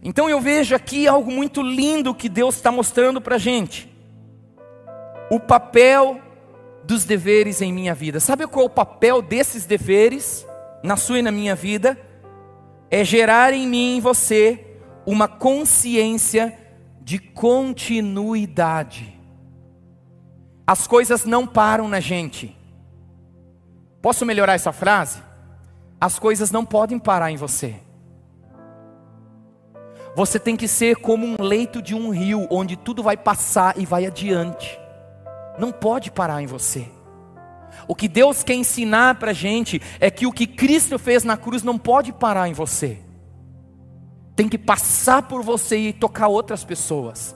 [0.01, 3.93] Então eu vejo aqui algo muito lindo que Deus está mostrando para a gente.
[5.29, 6.19] O papel
[6.83, 8.19] dos deveres em minha vida.
[8.19, 10.45] Sabe qual é o papel desses deveres
[10.83, 11.99] na sua e na minha vida?
[12.89, 14.65] É gerar em mim e em você
[15.05, 16.57] uma consciência
[17.01, 19.17] de continuidade.
[20.65, 22.55] As coisas não param na gente.
[24.01, 25.21] Posso melhorar essa frase?
[25.99, 27.75] As coisas não podem parar em você.
[30.15, 33.85] Você tem que ser como um leito de um rio, onde tudo vai passar e
[33.85, 34.79] vai adiante
[35.59, 36.87] não pode parar em você.
[37.87, 41.35] O que Deus quer ensinar para a gente é que o que Cristo fez na
[41.35, 42.99] cruz não pode parar em você,
[44.35, 47.35] tem que passar por você e tocar outras pessoas.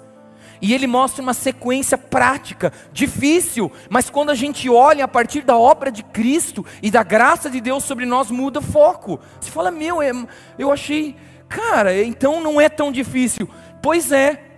[0.62, 5.58] E ele mostra uma sequência prática, difícil, mas quando a gente olha a partir da
[5.58, 9.20] obra de Cristo e da graça de Deus sobre nós, muda o foco.
[9.42, 10.12] Você fala, meu, é,
[10.58, 11.18] eu achei,
[11.50, 13.50] cara, então não é tão difícil.
[13.82, 14.53] Pois é,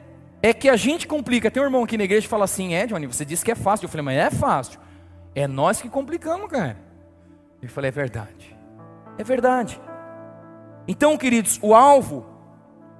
[0.45, 1.49] é que a gente complica.
[1.49, 3.55] Tem um irmão aqui na igreja que fala assim: é, Johnny, você disse que é
[3.55, 3.85] fácil.
[3.85, 4.79] Eu falei, mas é fácil.
[5.33, 6.77] É nós que complicamos, cara.
[7.59, 8.55] Ele falou: é verdade.
[9.17, 9.81] É verdade.
[10.87, 12.27] Então, queridos, o alvo,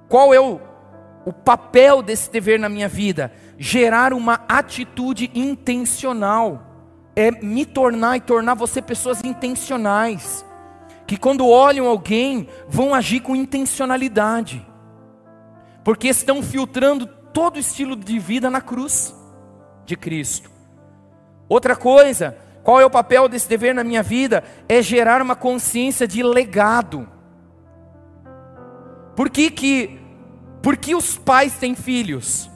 [0.08, 0.60] qual é o,
[1.24, 3.32] o papel desse dever na minha vida?
[3.56, 6.64] Gerar uma atitude intencional.
[7.14, 10.44] É me tornar e tornar você pessoas intencionais.
[11.06, 14.66] Que quando olham alguém, vão agir com intencionalidade.
[15.84, 19.14] Porque estão filtrando todo o estilo de vida na cruz
[19.84, 20.50] de Cristo.
[21.46, 24.42] Outra coisa, qual é o papel desse dever na minha vida?
[24.66, 27.06] É gerar uma consciência de legado.
[29.14, 30.00] Por que que,
[30.62, 32.50] por que os pais têm filhos?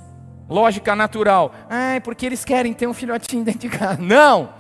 [0.49, 1.53] Lógica natural.
[1.69, 4.01] Ah, porque eles querem ter um filhotinho dentro de casa.
[4.01, 4.55] Não!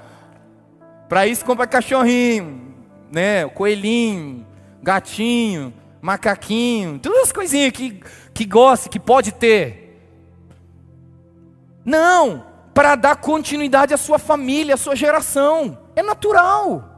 [1.08, 2.74] Para isso compra cachorrinho,
[3.10, 3.48] né?
[3.48, 4.46] Coelhinho,
[4.82, 8.02] gatinho, macaquinho, todas as coisinhas que,
[8.34, 9.79] que gosta, que pode ter.
[11.84, 15.78] Não, para dar continuidade à sua família, à sua geração.
[15.96, 16.90] É natural.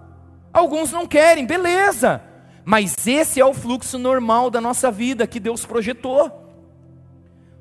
[0.53, 2.23] Alguns não querem, beleza.
[2.65, 6.41] Mas esse é o fluxo normal da nossa vida que Deus projetou.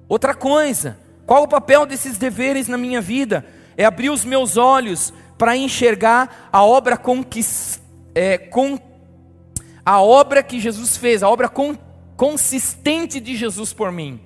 [0.08, 3.46] Outra coisa, qual o papel desses deveres na minha vida?
[3.78, 7.00] É abrir os meus olhos para enxergar a obra
[8.14, 8.78] é, com...
[9.86, 11.76] a obra que Jesus fez, a obra con...
[12.16, 14.20] consistente de Jesus por mim.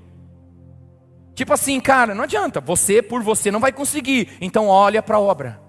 [1.36, 4.29] Tipo assim, cara, não adianta, você por você não vai conseguir.
[4.39, 5.61] Então olha para a obra.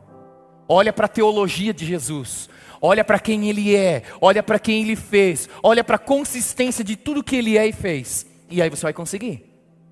[0.69, 2.49] Olha para a teologia de Jesus.
[2.81, 6.95] Olha para quem ele é, olha para quem ele fez, olha para a consistência de
[6.95, 8.27] tudo que ele é e fez.
[8.51, 9.45] E aí você vai conseguir.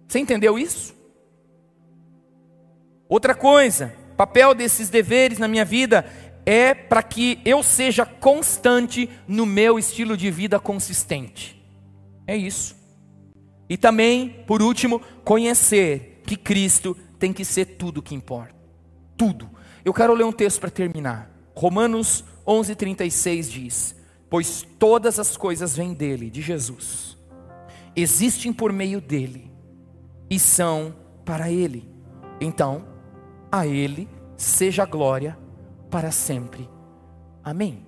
[0.06, 0.94] Você entendeu isso?
[3.08, 6.04] Outra coisa, papel desses deveres na minha vida
[6.46, 11.60] é para que eu seja constante no meu estilo de vida consistente.
[12.26, 12.76] É isso.
[13.74, 18.54] E também, por último, conhecer que Cristo tem que ser tudo que importa.
[19.16, 19.50] Tudo.
[19.84, 21.28] Eu quero ler um texto para terminar.
[21.56, 23.96] Romanos 11:36 diz:
[24.30, 27.18] "Pois todas as coisas vêm dele, de Jesus.
[27.96, 29.50] Existem por meio dele
[30.30, 30.94] e são
[31.24, 31.84] para ele.
[32.40, 32.86] Então,
[33.50, 35.36] a ele seja a glória
[35.90, 36.70] para sempre.
[37.42, 37.84] Amém."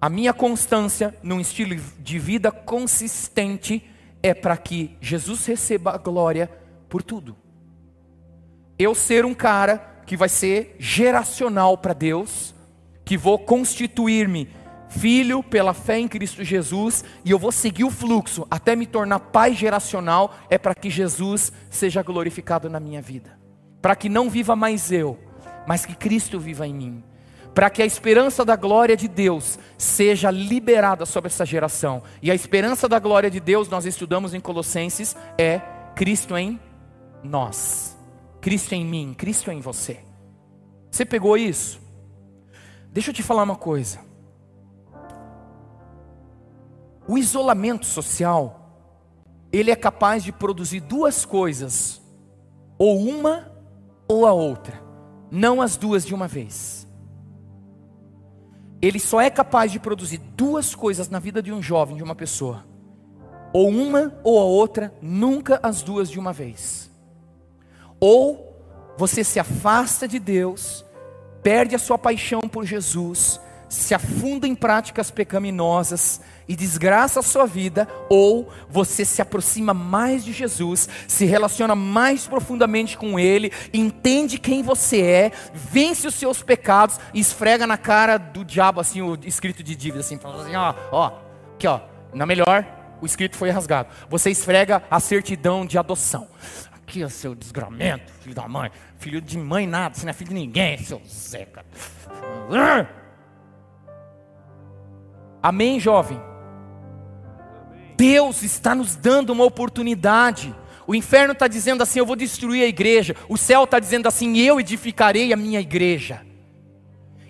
[0.00, 3.82] A minha constância num estilo de vida consistente
[4.24, 6.50] é para que Jesus receba a glória
[6.88, 7.36] por tudo.
[8.78, 12.54] Eu ser um cara que vai ser geracional para Deus,
[13.04, 14.48] que vou constituir-me
[14.88, 19.20] filho pela fé em Cristo Jesus e eu vou seguir o fluxo até me tornar
[19.20, 23.38] pai geracional, é para que Jesus seja glorificado na minha vida.
[23.82, 25.18] Para que não viva mais eu,
[25.66, 27.04] mas que Cristo viva em mim
[27.54, 32.02] para que a esperança da glória de Deus seja liberada sobre essa geração.
[32.20, 35.60] E a esperança da glória de Deus, nós estudamos em Colossenses, é
[35.94, 36.60] Cristo em
[37.22, 37.96] nós,
[38.40, 40.00] Cristo em mim, Cristo em você.
[40.90, 41.80] Você pegou isso?
[42.92, 44.00] Deixa eu te falar uma coisa.
[47.06, 48.98] O isolamento social,
[49.52, 52.02] ele é capaz de produzir duas coisas,
[52.76, 53.52] ou uma
[54.08, 54.82] ou a outra,
[55.30, 56.83] não as duas de uma vez
[58.86, 62.14] ele só é capaz de produzir duas coisas na vida de um jovem, de uma
[62.14, 62.64] pessoa.
[63.52, 66.90] Ou uma ou a outra, nunca as duas de uma vez.
[67.98, 68.54] Ou
[68.96, 70.84] você se afasta de Deus,
[71.42, 77.46] perde a sua paixão por Jesus, se afunda em práticas pecaminosas e desgraça a sua
[77.46, 84.38] vida, ou você se aproxima mais de Jesus, se relaciona mais profundamente com Ele, entende
[84.38, 89.18] quem você é, vence os seus pecados e esfrega na cara do diabo assim o
[89.24, 91.12] escrito de dívida, assim, falando assim, ó, ó,
[91.54, 91.80] aqui ó,
[92.12, 92.66] na melhor,
[93.00, 93.88] o escrito foi rasgado.
[94.08, 96.28] Você esfrega a certidão de adoção.
[96.72, 100.28] Aqui, ó, seu desgramento, filho da mãe, filho de mãe nada, você não é filho
[100.28, 101.64] de ninguém, seu Zeca.
[105.42, 106.18] Amém, jovem?
[108.04, 110.54] Deus está nos dando uma oportunidade.
[110.86, 113.16] O inferno está dizendo assim: eu vou destruir a igreja.
[113.30, 116.20] O céu está dizendo assim: eu edificarei a minha igreja.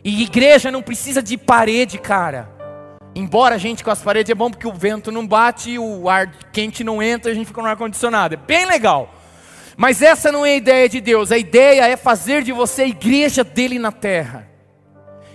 [0.03, 2.51] E igreja não precisa de parede, cara.
[3.15, 6.35] Embora a gente com as paredes é bom porque o vento não bate, o ar
[6.53, 8.35] quente não entra, a gente fica no ar condicionado.
[8.35, 9.15] É bem legal.
[9.77, 11.31] Mas essa não é a ideia de Deus.
[11.31, 14.51] A ideia é fazer de você a igreja dele na terra.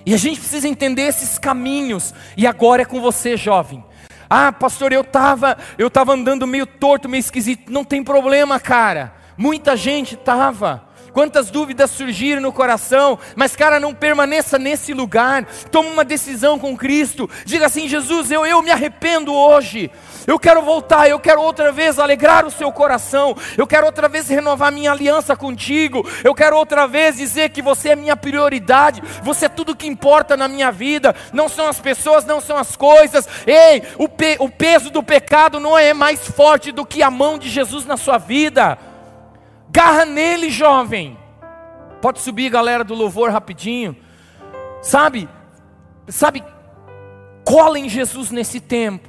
[0.06, 2.14] E a gente precisa entender esses caminhos.
[2.36, 3.86] E agora é com você, jovem.
[4.30, 7.72] Ah, pastor, eu estava eu tava andando meio torto, meio esquisito.
[7.72, 9.14] Não tem problema, cara.
[9.38, 10.89] Muita gente estava.
[11.14, 15.46] Quantas dúvidas surgiram no coração, mas cara, não permaneça nesse lugar.
[15.72, 17.30] Toma uma decisão com Cristo.
[17.46, 19.92] Diga assim: Jesus, eu, eu me arrependo hoje.
[20.28, 23.36] Eu quero voltar, eu quero outra vez alegrar o seu coração.
[23.58, 26.08] Eu quero outra vez renovar minha aliança contigo.
[26.24, 29.02] Eu quero outra vez dizer que você é minha prioridade.
[29.24, 31.16] Você é tudo que importa na minha vida.
[31.34, 33.28] Não são as pessoas, não são as coisas.
[33.48, 37.40] Ei, o, pe o peso do pecado não é mais forte do que a mão
[37.40, 38.78] de Jesus na sua vida.
[39.70, 41.18] Garra nele, jovem.
[42.02, 43.96] Pode subir, galera do louvor, rapidinho.
[44.82, 45.30] Sabe,
[46.08, 46.44] sabe,
[47.46, 49.08] cola em Jesus nesse tempo.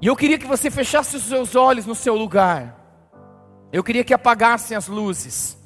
[0.00, 2.76] E eu queria que você fechasse os seus olhos no seu lugar.
[3.72, 5.58] Eu queria que apagassem as luzes.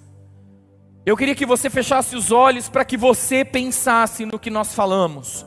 [1.04, 5.46] Eu queria que você fechasse os olhos para que você pensasse no que nós falamos.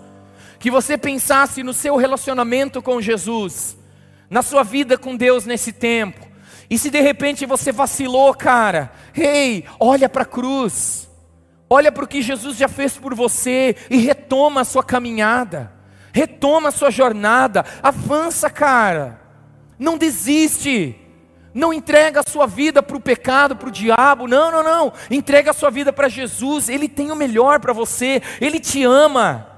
[0.59, 3.77] Que você pensasse no seu relacionamento com Jesus,
[4.29, 6.24] na sua vida com Deus nesse tempo.
[6.69, 11.09] E se de repente você vacilou, cara, ei, olha para a cruz,
[11.69, 15.71] olha para o que Jesus já fez por você e retoma a sua caminhada,
[16.11, 19.21] retoma a sua jornada, avança, cara,
[19.77, 20.95] não desiste,
[21.55, 24.27] Não entrega a sua vida para o pecado, para o diabo.
[24.27, 24.91] Não, não, não.
[25.09, 26.67] Entrega a sua vida para Jesus.
[26.67, 28.21] Ele tem o melhor para você.
[28.41, 29.54] Ele te ama.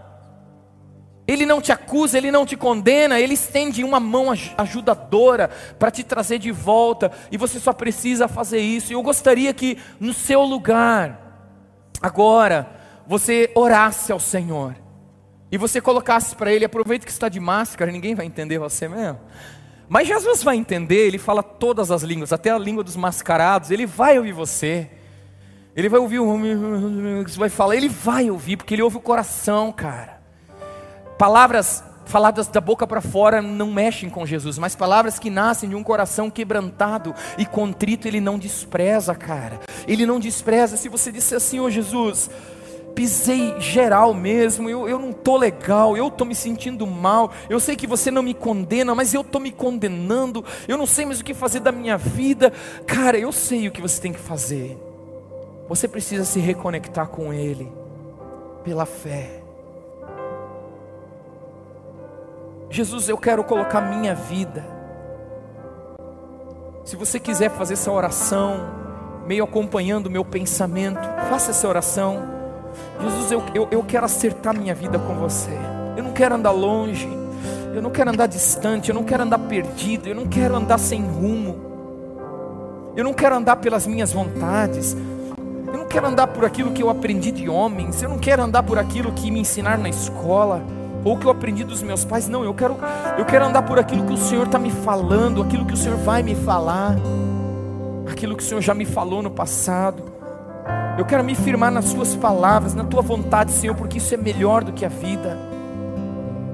[1.28, 6.02] Ele não te acusa, ele não te condena, ele estende uma mão ajudadora para te
[6.02, 8.94] trazer de volta, e você só precisa fazer isso.
[8.94, 11.52] E eu gostaria que no seu lugar,
[12.02, 12.70] agora,
[13.06, 14.74] você orasse ao Senhor,
[15.52, 19.20] e você colocasse para Ele, aproveita que está de máscara, ninguém vai entender você mesmo.
[19.90, 23.86] Mas Jesus vai entender, Ele fala todas as línguas, até a língua dos mascarados, Ele
[23.86, 24.90] vai ouvir você.
[25.76, 29.02] Ele vai ouvir o que você vai falar, Ele vai ouvir, porque Ele ouve o
[29.02, 30.17] coração, cara.
[31.18, 35.76] Palavras faladas da boca para fora não mexem com Jesus, mas palavras que nascem de
[35.76, 39.60] um coração quebrantado e contrito, ele não despreza, cara.
[39.88, 40.78] Ele não despreza.
[40.78, 42.30] Se você disser assim, ô oh, Jesus,
[42.96, 47.76] pisei geral mesmo, eu, eu não estou legal, eu estou me sentindo mal, eu sei
[47.76, 51.24] que você não me condena, mas eu estou me condenando, eu não sei mais o
[51.24, 52.52] que fazer da minha vida.
[52.86, 54.78] Cara, eu sei o que você tem que fazer.
[55.68, 57.70] Você precisa se reconectar com Ele
[58.64, 59.47] pela fé.
[62.70, 64.64] Jesus, eu quero colocar minha vida.
[66.84, 68.60] Se você quiser fazer essa oração,
[69.26, 71.00] meio acompanhando o meu pensamento,
[71.30, 72.24] faça essa oração.
[73.02, 75.52] Jesus, eu, eu, eu quero acertar minha vida com você.
[75.96, 77.08] Eu não quero andar longe,
[77.74, 81.02] eu não quero andar distante, eu não quero andar perdido, eu não quero andar sem
[81.02, 81.56] rumo,
[82.96, 84.96] eu não quero andar pelas minhas vontades,
[85.68, 88.64] eu não quero andar por aquilo que eu aprendi de homens, eu não quero andar
[88.64, 90.62] por aquilo que me ensinaram na escola
[91.08, 92.28] ou que eu aprendi dos meus pais.
[92.28, 92.78] Não, eu quero,
[93.18, 95.98] eu quero andar por aquilo que o Senhor está me falando, aquilo que o Senhor
[95.98, 96.96] vai me falar,
[98.10, 100.04] aquilo que o Senhor já me falou no passado.
[100.98, 104.64] Eu quero me firmar nas Suas palavras, na Tua vontade, Senhor, porque isso é melhor
[104.64, 105.38] do que a vida.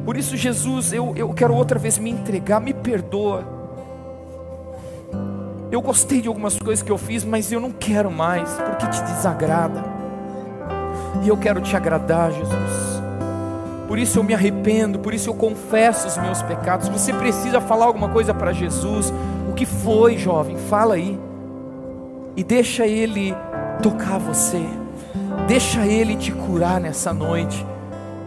[0.05, 3.45] Por isso, Jesus, eu, eu quero outra vez me entregar, me perdoa.
[5.71, 9.01] Eu gostei de algumas coisas que eu fiz, mas eu não quero mais, porque te
[9.01, 9.81] desagrada.
[11.23, 12.92] E eu quero te agradar, Jesus
[13.93, 16.89] por isso eu me arrependo, por isso eu confesso os meus pecados.
[16.89, 19.13] Você precisa falar alguma coisa para Jesus.
[19.47, 20.57] O que foi, jovem?
[20.57, 21.19] Fala aí.
[22.35, 23.35] E deixa Ele
[23.83, 24.65] tocar você.
[25.47, 27.63] Deixa Ele te curar nessa noite.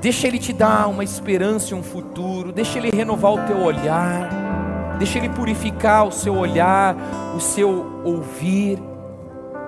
[0.01, 2.53] Deixa Ele te dar uma esperança e um futuro.
[2.53, 4.97] Deixa Ele renovar o teu olhar.
[5.01, 6.95] Deixa Ele purificar o seu olhar,
[7.35, 8.81] o seu ouvir.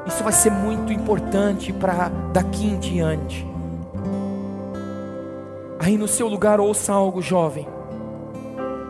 [0.07, 3.48] Isso vai ser muito importante para daqui em diante.
[5.89, 7.67] Aí no seu lugar ouça algo, jovem.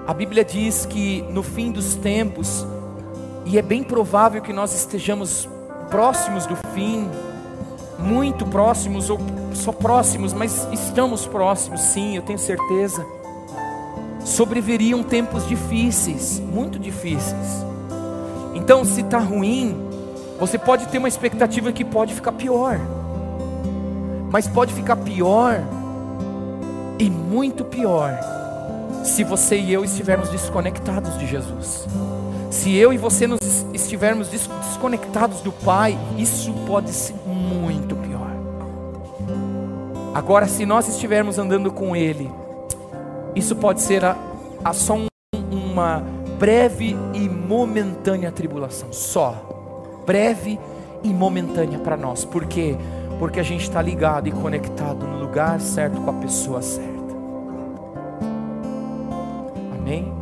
[0.04, 2.66] A Bíblia diz que no fim dos tempos,
[3.46, 5.48] e é bem provável que nós estejamos
[5.88, 7.08] próximos do fim,
[8.00, 9.20] muito próximos ou
[9.54, 13.06] só próximos, mas estamos próximos, sim, eu tenho certeza.
[14.24, 17.64] Sobreviriam tempos difíceis, muito difíceis.
[18.56, 19.88] Então, se está ruim,
[20.36, 22.76] você pode ter uma expectativa que pode ficar pior,
[24.32, 25.77] mas pode ficar pior
[26.98, 28.18] e muito pior,
[29.04, 31.86] se você e eu estivermos desconectados de Jesus.
[32.50, 33.40] Se eu e você nos
[33.72, 38.30] estivermos desconectados do Pai, isso pode ser muito pior.
[40.14, 42.30] Agora, se nós estivermos andando com Ele,
[43.36, 44.16] isso pode ser a,
[44.64, 45.06] a só um,
[45.52, 46.02] uma
[46.38, 50.58] breve e momentânea tribulação, só breve
[51.02, 52.24] e momentânea para nós.
[52.24, 52.76] Por quê?
[53.18, 57.14] Porque a gente está ligado e conectado no lugar certo com a pessoa certa.
[59.72, 60.17] Amém?